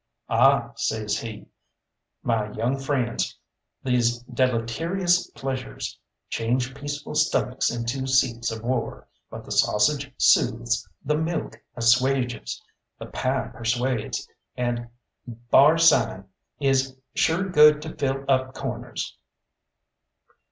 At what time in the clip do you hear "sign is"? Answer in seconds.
15.77-16.97